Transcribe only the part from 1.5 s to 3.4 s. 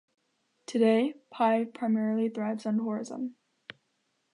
primarily thrives on tourism.